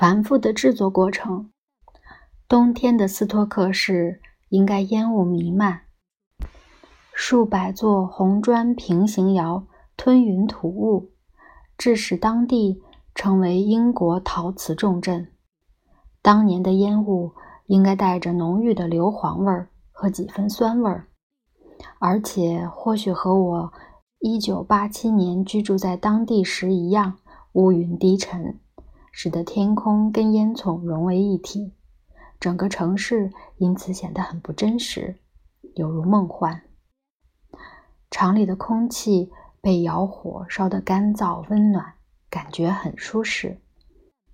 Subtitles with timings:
[0.00, 1.50] 繁复的制作过程。
[2.48, 5.82] 冬天的斯托克市应该烟雾弥漫，
[7.12, 9.66] 数百座红砖平行窑
[9.98, 11.10] 吞云吐雾，
[11.76, 12.80] 致使当地
[13.14, 15.30] 成为英国陶瓷重镇。
[16.22, 17.32] 当年的烟雾
[17.66, 21.08] 应该带着浓郁的硫磺味儿和几分酸味儿，
[21.98, 23.72] 而且或许和我
[24.20, 27.18] 1987年居住在当地时一样，
[27.52, 28.58] 乌云低沉。
[29.10, 31.74] 使得天空跟烟囱融为一体，
[32.38, 35.18] 整个城市因此显得很不真实，
[35.74, 36.62] 犹如梦幻。
[38.10, 41.94] 厂里的空气被窑火烧得干燥温暖，
[42.28, 43.60] 感觉很舒适。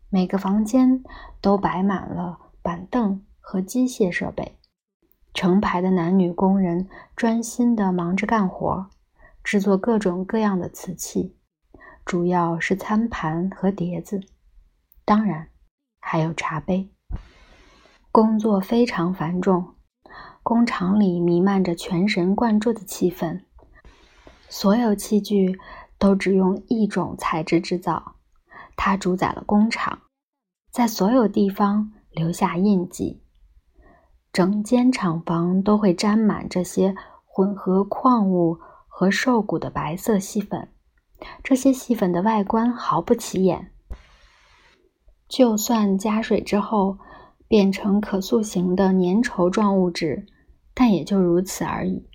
[0.09, 1.03] 每个房间
[1.41, 4.57] 都摆满了板凳和机械设备，
[5.35, 8.89] 成排的男女工人专心地忙着干活，
[9.43, 11.37] 制作各种各样的瓷器，
[12.05, 14.21] 主要是餐盘和碟子。
[15.07, 15.51] 当然，
[16.01, 16.91] 还有茶杯。
[18.11, 19.77] 工作非常繁重，
[20.43, 23.45] 工厂里弥漫着全神贯注的气氛。
[24.49, 25.61] 所有器具
[25.97, 28.17] 都只用一种材质制造，
[28.75, 30.01] 它主宰了工厂，
[30.73, 33.23] 在所有地方留下印记。
[34.33, 38.59] 整间厂房都会沾满这些混合矿物
[38.89, 40.69] 和兽骨的白色细粉，
[41.45, 43.71] 这些细粉的外观毫不起眼。
[45.29, 46.99] 就算加水之后
[47.49, 50.27] 变成可塑形的粘稠状物质，
[50.73, 52.09] 但也就如此而已。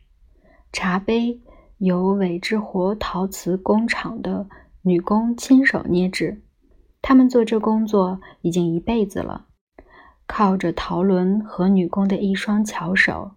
[0.72, 1.42] 茶杯
[1.78, 4.48] 由尾之活陶瓷工厂的
[4.82, 6.42] 女工亲手捏制，
[7.02, 9.48] 她们做这工作已经一辈子了。
[10.26, 13.32] 靠着陶轮和女工的一双巧手，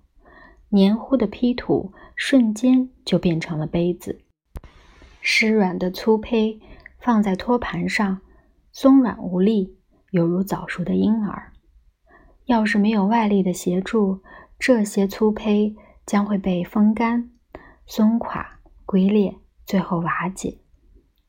[0.69, 4.21] 黏糊的坯土瞬间就变成了杯子。
[5.21, 6.61] 湿软的粗胚
[7.01, 8.21] 放在托盘上。
[8.77, 9.79] 松软无力，
[10.11, 11.53] 犹如早熟的婴儿。
[12.47, 14.21] 要是没有外力的协助，
[14.59, 17.31] 这些粗胚将会被风干、
[17.87, 20.59] 松垮、龟裂，最后瓦解，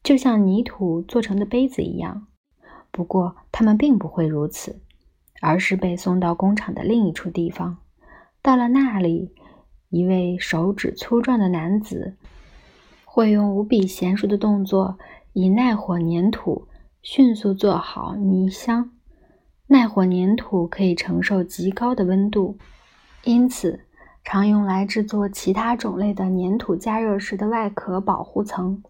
[0.01, 2.25] 就像泥土做成的杯子一样。
[2.89, 4.81] 不过，它们并不会如此，
[5.39, 7.77] 而是被送到工厂的另一处地方。
[8.41, 9.35] 到了那里，
[9.89, 12.17] 一位手指粗壮的男子
[13.05, 14.97] 会用无比娴熟的动作，
[15.33, 16.67] 以耐火粘土。
[17.05, 18.89] 迅速做好泥箱，
[19.67, 22.57] 耐火粘土可以承受极高的温度，
[23.23, 23.81] 因此
[24.23, 28.81] 常用来制作其他种类的粘土加热时的外壳保护层。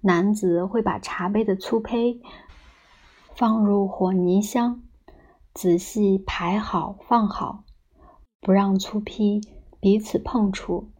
[0.00, 2.20] 男子会把茶杯的粗胚
[3.36, 4.82] 放入火泥箱，
[5.54, 7.62] 仔细排好放好，
[8.40, 9.40] 不让粗坯
[9.78, 10.90] 彼此碰触。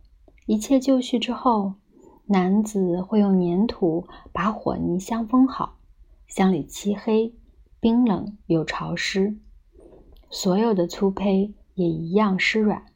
[0.47, 1.75] 一切就绪之后，
[2.27, 5.79] 男子会用粘土把火泥箱封好。
[6.37, 7.33] 箱里漆黑、
[7.79, 9.39] 冰冷又潮湿，
[10.29, 12.87] 所有的粗胚也一样湿软。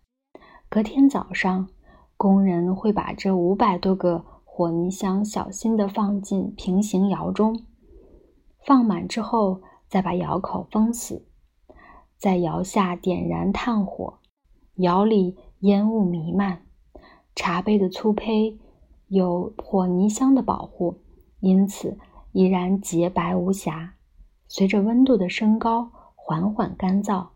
[0.69, 1.69] 隔天早上，
[2.17, 7.63] 工人会把这五百多个火泥箱小心地放进平行窑中，
[8.67, 11.25] 放满之后，再把窑口封死，
[12.17, 14.19] 在窑下点燃炭火，
[14.75, 16.67] 窑里烟雾弥漫。
[17.37, 18.59] 茶杯的粗胚
[19.07, 21.03] 有火泥箱的保护，
[21.39, 21.97] 因此。
[22.39, 23.95] 依然洁白无瑕，
[24.47, 27.31] 随着温度的升高，缓缓干燥，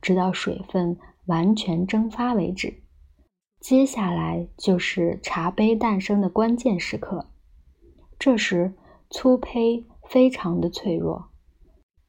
[0.00, 0.96] 直到水分
[1.26, 2.82] 完全蒸发为止。
[3.60, 7.26] 接下来就是茶杯诞生的关键时刻。
[8.18, 8.72] 这时，
[9.10, 11.26] 粗胚非常的脆弱，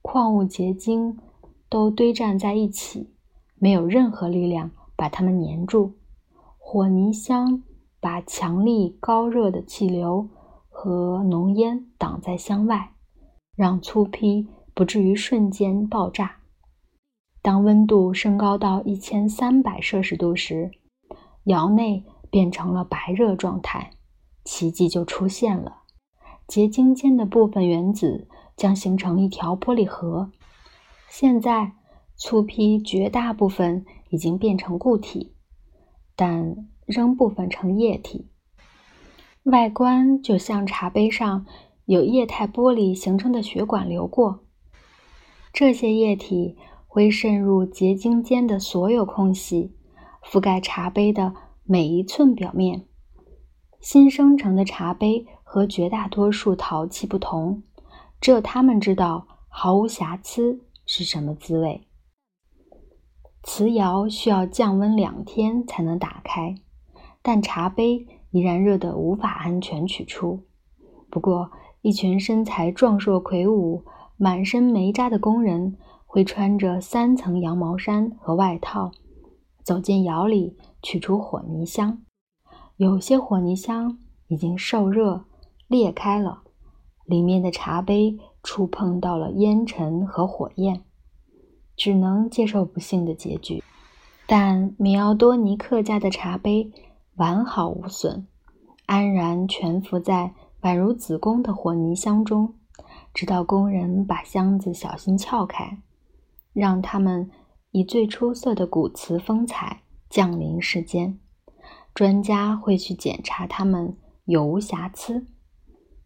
[0.02, 1.20] 矿物结晶
[1.68, 3.14] 都堆栈在一起，
[3.56, 5.98] 没有任何力量把它们粘住。
[6.58, 7.62] 火泥箱
[8.00, 10.30] 把强力高热的气流。
[10.80, 12.92] 和浓烟挡在箱外，
[13.56, 16.38] 让粗坯不至于瞬间爆炸。
[17.42, 20.70] 当温度升高到一千三百摄氏度时，
[21.46, 23.90] 窑内变成了白热状态，
[24.46, 25.82] 奇迹就出现了。
[26.48, 30.30] 结晶间的部分原子将形成一条玻璃盒。
[31.10, 31.74] 现在，
[32.16, 35.34] 粗坯绝大部分已经变成固体，
[36.16, 38.30] 但仍部分成液体。
[39.48, 41.46] 外观就像茶杯上
[41.86, 44.42] 有液态玻璃形成的血管流过，
[45.54, 49.74] 这些液体会渗入结晶间的所有空隙，
[50.22, 51.34] 覆盖茶杯的
[51.64, 52.88] 每一寸表面。
[53.80, 57.64] 新生成的茶杯和绝大多数陶器不同，
[58.20, 61.88] 只有他们知道毫无瑕疵是什么滋味。
[63.44, 66.56] 瓷窑需要降温两天才能打开，
[67.22, 68.06] 但茶杯。
[68.38, 70.44] 依然热得无法安全取出。
[71.10, 71.50] 不过，
[71.82, 73.84] 一群身材壮硕、魁梧、
[74.16, 75.76] 满身煤渣的工人
[76.06, 78.92] 会穿着三层羊毛衫和外套，
[79.64, 82.04] 走进窑里取出火泥箱。
[82.76, 83.98] 有些火泥箱
[84.28, 85.26] 已经受热
[85.68, 86.44] 裂开了，
[87.06, 90.84] 里面的茶杯触碰到了烟尘和火焰，
[91.76, 93.64] 只能接受不幸的结局。
[94.28, 96.70] 但米奥多尼克家的茶杯
[97.18, 98.28] 完好无损，
[98.86, 102.54] 安然蜷伏在宛如子宫的火泥箱中。
[103.14, 105.80] 直到工人把箱子小心撬开，
[106.54, 107.32] 让他们
[107.72, 111.20] 以最出色的古瓷风采降临世间。
[111.96, 115.26] 专家会去检查它们有无瑕疵，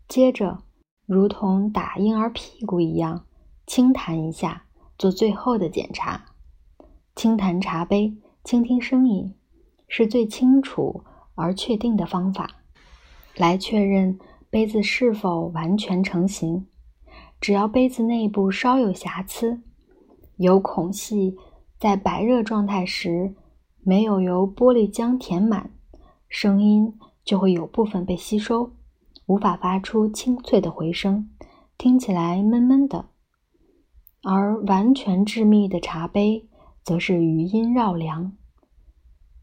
[0.08, 0.64] 接着
[1.06, 3.26] 如同打婴儿屁股一样
[3.68, 4.64] 轻弹一下，
[4.98, 6.24] 做最后的检查。
[7.14, 8.16] 轻弹茶杯，
[8.46, 9.36] 倾听声音，
[9.94, 11.04] 是最清楚
[11.36, 12.50] 而确定的方法，
[13.36, 14.18] 来确认
[14.50, 16.66] 杯子是否完全成型。
[17.42, 19.62] 只要杯子内部稍有瑕疵，
[20.38, 21.36] 有孔隙，
[21.78, 23.36] 在白热状态时
[23.84, 25.72] 没有由玻璃浆填满，
[26.30, 28.72] 声音就会有部分被吸收，
[29.26, 31.30] 无法发出清脆的回声，
[31.78, 33.10] 听起来闷闷的。
[34.24, 36.48] 而完全致密的茶杯
[36.82, 38.38] 则是余音绕梁，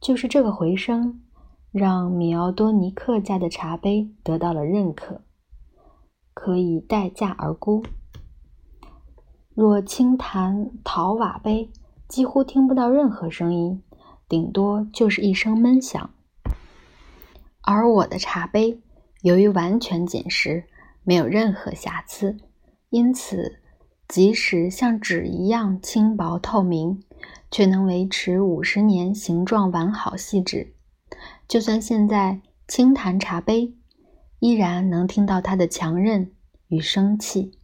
[0.01, 1.21] 就是这个回声，
[1.73, 5.23] 让米奥多尼克家的茶杯得到了认可。
[6.35, 7.83] 可以待价而沽。
[9.55, 11.69] 若轻弹陶瓦杯，
[12.07, 13.83] 几乎听不到任何声音，
[14.29, 16.11] 顶多就是一声闷响。
[17.63, 18.81] 而我的茶杯
[19.23, 20.63] 由于完全紧实，
[21.03, 22.37] 没有任何瑕疵，
[22.91, 23.59] 因此
[24.07, 27.03] 即使像纸一样轻薄透明，
[27.51, 30.75] 却能维持五十年形状完好细致。
[31.47, 33.79] 就算现在轻弹茶杯。
[34.41, 36.31] 依然能听到它的强韧
[36.69, 37.58] 与生气。